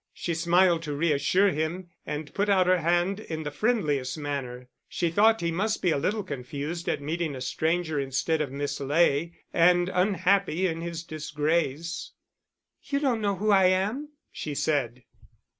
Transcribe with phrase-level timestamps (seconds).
[0.15, 5.11] She smiled to reassure him and put out her hand in the friendliest manner; she
[5.11, 9.33] thought he must be a little confused at meeting a stranger instead of Miss Ley,
[9.53, 12.13] and unhappy in his disgrace.
[12.81, 15.03] "You don't know who I am?" she said.